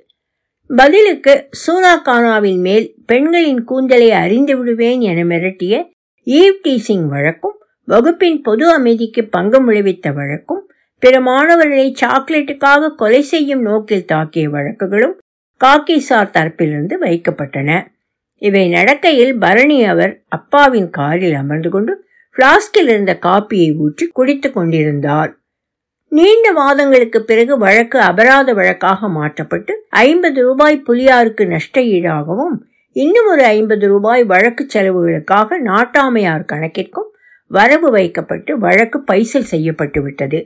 பதிலுக்கு 0.70 1.48
சூனா 1.66 1.94
கானாவின் 2.04 2.60
மேல் 2.60 2.86
பெண்களின் 3.06 3.64
கூந்தலை 3.64 4.10
அறிந்து 4.10 4.56
விடுவேன் 4.56 5.00
என 5.00 5.24
மிரட்டிய 5.24 5.74
ஈவ் 6.26 6.60
டீசிங் 6.64 7.06
வழக்கும் 7.08 7.56
வகுப்பின் 7.88 8.38
பொது 8.42 8.72
அமைதிக்கு 8.72 9.22
பங்கம் 9.24 9.66
விளைவித்த 9.68 10.12
வழக்கும் 10.12 10.62
பிற 10.98 11.20
மாணவர்களை 11.20 11.94
சாக்லேட்டுக்காக 12.00 12.94
கொலை 12.94 13.22
செய்யும் 13.22 13.62
நோக்கில் 13.62 14.08
தாக்கிய 14.12 14.48
வழக்குகளும் 14.48 15.16
காக்கிசார் 15.60 16.32
தரப்பிலிருந்து 16.32 16.96
வைக்கப்பட்டன. 17.00 17.70
இவை 18.44 18.64
நடக்கையில் 18.68 19.32
பரணி 19.38 19.78
அவர் 19.84 20.12
அப்பாவின் 20.28 20.90
காரில் 20.90 21.36
அமர்ந்து 21.42 21.70
கொண்டு 21.70 21.92
பிளாஸ்கில் 22.36 22.88
இருந்த 22.88 23.12
காப்பியை 23.26 23.68
ஊற்றி 23.76 24.04
குடித்துக் 24.12 24.54
கொண்டிருந்தார். 24.54 25.30
நீண்ட 26.12 26.46
வாதங்களுக்கு 26.52 27.18
பிறகு 27.24 27.54
வழக்கு 27.58 27.98
அபராத 28.00 28.48
வழக்காக 28.52 29.08
மாற்றப்பட்டு 29.08 29.72
ஐம்பது 30.04 30.40
ரூபாய் 30.42 30.76
புலியாருக்கு 30.86 31.44
நஷ்ட 31.46 31.80
ஈடாகவும் 31.94 32.56
இன்னும் 32.96 33.28
ஒரு 33.28 33.44
ஐம்பது 33.54 33.86
ரூபாய் 33.88 34.22
வழக்கு 34.24 34.64
செலவுகளுக்காக 34.74 35.58
நாட்டாமையார் 35.64 36.50
கணக்கிற்கும் 36.52 37.08
வரவு 37.50 37.88
வைக்கப்பட்டு 37.90 38.52
வழக்கு 38.58 38.98
பைசல் 39.00 39.50
செய்யப்பட்டு 39.52 40.00
விட்டது. 40.02 40.38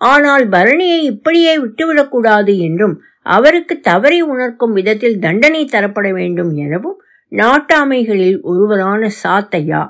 ஆனால் 0.00 0.44
பரணியை 0.48 1.00
இப்படியே 1.12 1.52
விட்டுவிடக்கூடாது 1.58 2.52
என்றும் 2.58 2.94
அவருக்கு 3.28 3.74
தவறை 3.80 4.20
உணர்க்கும் 4.32 4.72
விதத்தில் 4.72 5.18
தண்டனை 5.18 5.62
தரப்பட 5.72 6.08
வேண்டும் 6.12 6.52
எனவும் 6.64 6.98
நாட்டாமைகளில் 7.32 8.38
ஒருவரான 8.40 9.10
சாத்தையா 9.22 9.82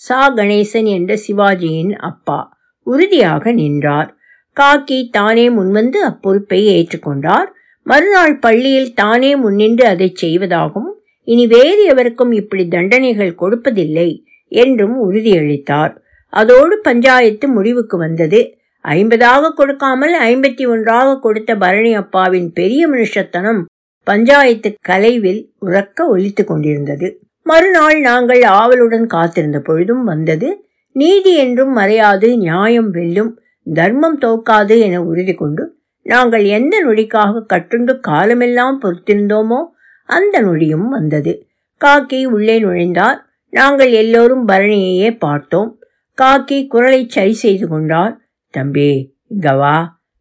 சா 0.00 0.20
கணேசன் 0.28 0.88
என்ற 0.96 1.12
சிவாஜியின் 1.26 1.92
அப்பா 2.00 2.38
உறுதியாக 2.86 3.52
நின்றார். 3.52 4.10
காக்கி 4.56 4.98
தானே 5.10 5.46
முன்வந்து 5.50 5.98
அப்பொறுப்பை 6.10 6.60
ஏற்றுக்கொண்டார். 6.76 7.48
மறுநாள் 7.82 8.38
பள்ளியில் 8.38 8.94
தானே 8.94 9.36
முன்னின்று 9.36 9.84
அதை 9.86 10.08
செய்வதாகவும் 10.14 10.92
இனி 11.28 11.46
வேறு 11.46 11.82
எவருக்கும் 11.84 12.32
இப்படி 12.32 12.68
தண்டனைகள் 12.68 13.38
கொடுப்பதில்லை 13.38 14.08
என்றும் 14.52 14.96
உறுதியளித்தார். 15.10 15.92
அதோடு 16.32 16.78
பஞ்சாயத்து 16.78 17.48
முடிவுக்கு 17.48 17.96
வந்தது. 17.96 18.40
ஐம்பதாக 18.84 19.50
கொடுக்காமல் 19.50 20.14
ஐம்பத்தி 20.20 20.64
ஒன்றாக 20.68 21.18
கொடுத்த 21.18 21.54
பரணி 21.54 21.94
அப்பாவின் 21.94 22.52
பெரிய 22.52 22.82
மனுஷத்தனம் 22.88 23.60
பஞ்சாயத்து 24.08 24.68
கலைவில் 24.88 25.40
உறக்க 25.60 26.06
ஒலித்துக் 26.08 26.46
கொண்டிருந்தது. 26.46 27.08
மறுநாள் 27.46 27.98
நாங்கள் 28.00 28.42
ஆவலுடன் 28.42 29.06
காத்திருந்த 29.06 29.58
பொழுதும் 29.60 30.04
வந்தது. 30.04 30.48
நீதி 30.96 31.32
என்றும் 31.36 31.72
மறையாது 31.76 32.28
நியாயம் 32.36 32.90
வெல்லும் 32.90 33.32
தர்மம் 33.66 34.18
தோக்காது 34.20 34.74
என 34.78 34.96
உறுதி 35.02 35.34
கொண்டு 35.34 35.64
நாங்கள் 36.06 36.44
எந்த 36.58 36.74
நொடிக்காக 36.84 37.42
கட்டுண்டு 37.52 37.94
காலமெல்லாம் 38.00 38.78
பொறுத்திருந்தோமோ 38.82 39.60
அந்த 40.08 40.36
நொடியும் 40.42 40.86
வந்தது. 40.88 41.32
காக்கி 41.80 42.20
உள்ளே 42.26 42.56
நுழைந்தார். 42.60 43.18
நாங்கள் 43.52 43.90
எல்லோரும் 43.92 44.44
பரணியையே 44.48 45.10
பார்த்தோம். 45.18 45.70
காக்கி 46.18 46.58
குரலை 46.66 47.00
சரி 47.08 47.34
செய்து 47.34 47.66
கொண்டார். 47.68 48.14
தம்பி 48.54 48.88
இங்க 49.26 49.52
வா 49.52 49.76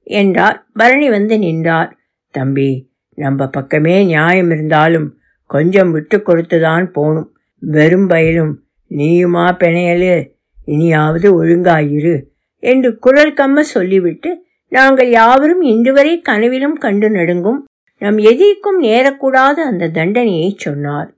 என்றார். 0.08 0.58
பரணி 0.74 1.08
வந்து 1.10 1.36
நின்றார். 1.38 1.92
தம்பி 2.36 2.70
நம்ம 3.18 3.48
பக்கமே 3.48 3.96
நியாயம் 4.04 4.52
இருந்தாலும் 4.52 5.08
கொஞ்சம் 5.50 5.92
விட்டு 5.92 6.18
கொடுத்துதான் 6.18 6.86
போகணும் 6.92 7.30
வெறும் 7.62 8.08
பயிலும் 8.08 8.54
நீயுமா 8.92 9.46
பிணையலு 9.62 10.16
இனியாவது 10.66 11.28
ஒழுங்காயிரு 11.44 12.16
என்று 12.64 12.90
குரல் 13.00 13.34
கம்ம 13.34 13.60
சொல்லிவிட்டு 13.60 14.30
நாங்கள் 14.72 15.10
யாவரும் 15.10 15.62
இன்று 15.62 15.92
வரை 15.94 16.14
கனவிலும் 16.22 16.78
கண்டு 16.78 17.10
நடுங்கும் 17.10 17.60
நம் 18.02 18.18
எதிர்க்கும் 18.18 18.80
நேரக்கூடாத 18.84 19.58
அந்த 19.70 19.90
தண்டனையை 19.90 20.50
சொன்னார். 20.58 21.10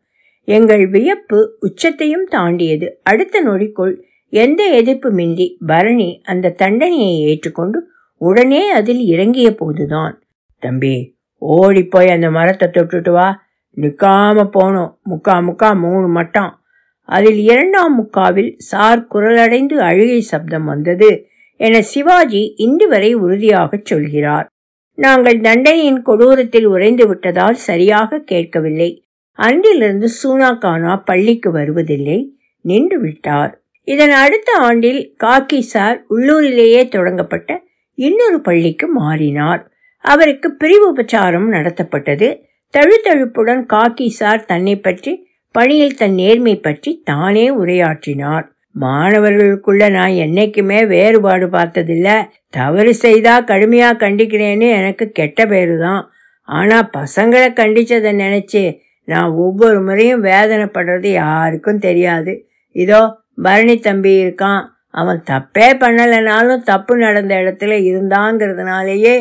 எங்கள் 0.48 0.84
வியப்பு 0.88 1.39
உச்சத்தையும் 1.60 2.27
தாண்டியது. 2.29 2.88
அடுத்த 3.03 3.41
நொடிக்குள் 3.44 3.94
எந்த 4.34 4.62
எதிர்ப்புமின்றி 4.82 5.48
பரணி 5.65 6.10
அந்த 6.24 6.53
தண்டனையை 6.58 7.13
ஏற்றுக்கொண்டு 7.22 7.79
உடனே 8.22 8.63
அதில் 8.72 9.01
இறங்கிய 9.06 9.50
போதுதான். 9.56 10.15
தம்பி 10.62 10.96
ஓடிப்போய் 11.39 12.10
அந்த 12.10 12.31
மரத்தை 12.31 12.67
தொட்டுட்டு 12.67 13.12
வா. 13.12 13.43
நிற்காம 13.77 14.50
போனோம். 14.53 14.98
முக்கா 15.10 15.31
முக்கா 15.31 15.79
மூணு 15.79 16.08
மட்டம். 16.08 16.60
அதில் 17.03 17.38
இரண்டாம் 17.38 17.96
முக்காவில் 17.96 18.53
சார் 18.58 19.08
குரலடைந்து 19.13 19.74
அழுகை 19.74 20.22
சப்தம் 20.22 20.65
வந்தது 20.65 21.27
என 21.55 21.81
சிவாஜி 21.81 22.53
இன்று 22.58 22.88
வரை 22.88 23.15
உறுதியாகச் 23.15 23.86
சொல்கிறார். 23.86 24.48
நாங்கள் 24.93 25.41
தண்டனையின் 25.41 26.01
கொடூரத்தில் 26.01 26.65
உறைந்து 26.65 27.08
விட்டதால் 27.08 27.53
சரியாக 27.53 28.19
கேட்கவில்லை. 28.19 29.03
அன்றிலிருந்து 29.31 30.10
சூனா 30.24 30.58
கானா 30.58 30.96
பள்ளிக்கு 30.96 31.51
வருவதில்லை. 31.51 32.38
நின்று 32.62 33.00
விட்டார். 33.00 33.62
இதன் 33.84 34.12
அடுத்த 34.12 34.51
ஆண்டில் 34.60 35.15
காக்கி 35.24 35.60
சார் 35.60 36.05
உள்ளூரிலேயே 36.10 36.88
தொடங்கப்பட்ட 36.88 37.63
இன்னொரு 37.94 38.42
பள்ளிக்கு 38.42 38.87
மாறினார். 38.87 39.72
அவருக்கு 40.05 40.48
பிரிவு 40.51 40.85
உபச்சாரம் 40.94 41.48
நடத்தப்பட்டது. 41.55 42.27
தழுத்தழுப்புடன் 42.74 43.64
காக்கி 43.74 44.07
சார் 44.20 44.46
தன்னை 44.46 44.75
பற்றி 44.77 45.12
பணியில் 45.55 45.96
தன் 45.96 46.14
நேர்மை 46.14 46.55
பற்றி 46.55 46.92
தானே 47.03 47.46
உரையாற்றினார். 47.51 48.46
மாணவர்களுக்குள்ள 48.75 49.83
நான் 49.90 50.16
என்னைக்குமே 50.25 50.79
வேறுபாடு 50.88 51.46
பார்த்ததில்ல. 51.48 52.09
தவறு 52.50 52.92
செய்தா 52.96 53.33
கடுமையா 53.42 53.90
கண்டிக்கிறேன்னு 54.03 54.68
எனக்கு 54.79 55.05
கெட்ட 55.12 55.46
பேரு 55.46 55.75
தான் 55.77 56.03
ஆனா 56.50 56.77
பசங்களை 56.98 57.50
கண்டிச்சதை 57.59 58.12
நினைச்சு 58.16 58.64
நான் 59.07 59.31
ஒவ்வொரு 59.46 59.79
முறையும் 59.81 60.24
வேதனைப்படுறது 60.24 61.09
யாருக்கும் 61.24 61.83
தெரியாது. 61.88 62.33
இதோ 62.75 63.01
பரணி 63.44 63.75
தம்பி 63.79 64.12
இருக்கான். 64.24 64.62
அவன் 64.92 65.20
தப்பே 65.31 65.68
பண்ணலைனாலும் 65.81 66.64
தப்பு 66.64 66.94
நடந்த 66.98 67.33
இடத்துல 67.35 67.74
இருந்தாங்கிறதுனாலேயே 67.90 69.16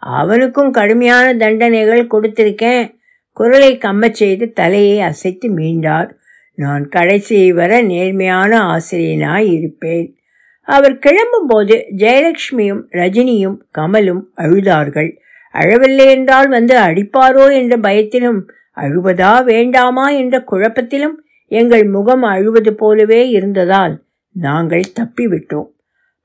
அவனுக்கும் 0.00 0.70
கடுமையான 0.70 1.34
தண்டனைகள் 1.34 2.06
கொடுத்திருக்கேன். 2.06 2.98
குரலை 3.32 3.78
கம்மச் 3.78 4.18
செய்து 4.20 4.52
தலையை 4.52 5.00
அசைத்து 5.00 5.48
மீண்டார் 5.54 6.10
நான் 6.54 6.88
கடைசி 6.88 7.52
வர 7.52 7.82
நேர்மையான 7.82 8.58
ஆசிரியனாய் 8.60 9.52
இருப்பேன். 9.52 10.14
அவர் 10.62 10.98
கிளம்பும்போது 10.98 11.74
ஜெயலட்சுமியும் 11.96 12.82
ரஜினியும் 12.90 13.58
கமலும் 13.78 14.22
அழுதார்கள். 14.36 15.10
அழவில்லை 15.54 16.06
என்றால் 16.06 16.48
வந்து 16.48 16.74
அடிப்பாரோ 16.78 17.52
என்ற 17.52 17.76
பயத்திலும் 17.76 18.40
அழுவதா 18.76 19.44
வேண்டாமா 19.44 20.08
என்ற 20.10 20.44
குழப்பத்திலும் 20.50 21.16
எங்கள் 21.46 21.84
முகம் 21.84 22.22
அழுவது 22.22 22.72
போலவே 22.74 23.28
இருந்ததால் 23.28 24.02
நாங்கள் 24.32 24.92
தப்பிவிட்டோம். 25.00 25.70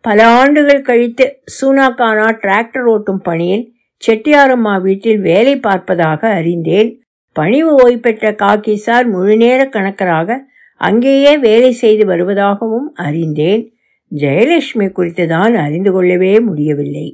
பல 0.07 0.27
ஆண்டுகள் 0.39 0.81
கழித்து 0.81 1.25
சூனாக்கானா 1.55 2.27
டிராக்டர் 2.41 2.85
ஓட்டும் 2.93 3.21
பணியில் 3.23 3.63
செட்டியாரம்மா 4.03 4.81
வீட்டில் 4.81 5.19
வேலை 5.19 5.53
பார்ப்பதாக 5.55 6.21
அறிந்தேன். 6.39 6.89
பணிவு 7.35 7.71
ஓய்வு 7.75 7.99
பெற்ற 7.99 8.31
காக்கிசார் 8.31 9.07
முழுநேர 9.11 9.61
கணக்கராக 9.65 10.37
அங்கேயே 10.81 11.37
வேலை 11.37 11.71
செய்து 11.71 12.05
வருவதாகவும் 12.05 12.87
அறிந்தேன். 12.93 13.63
ஜெயலட்சுமி 14.11 14.89
குறித்து 14.91 15.27
தான் 15.27 15.55
அறிந்து 15.55 15.91
கொள்ளவே 15.91 16.39
முடியவில்லை. 16.39 17.07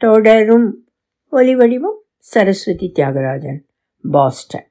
தொடரும் 0.00 0.68
ஒலிவடிவம் 1.32 1.98
சரஸ்வதி 2.32 2.92
தியாகராஜன் 2.94 3.60
பாஸ்டன். 4.10 4.67